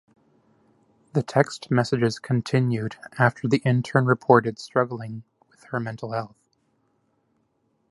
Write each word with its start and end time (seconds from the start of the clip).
The 1.13 1.21
text 1.21 1.69
messages 1.69 2.17
continued 2.17 2.95
after 3.19 3.47
the 3.47 3.59
intern 3.63 4.05
reported 4.05 4.57
struggling 4.57 5.21
with 5.47 5.65
her 5.65 5.79
mental 5.79 6.13
health. 6.13 6.41